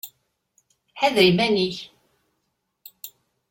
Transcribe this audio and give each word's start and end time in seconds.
Ḥader 0.99 1.25
iman-ik! 1.31 1.77